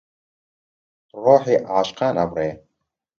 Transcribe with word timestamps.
ڕۆحی 1.23 1.55
عاشقان 1.71 2.15
ئەبڕێ 2.21 2.49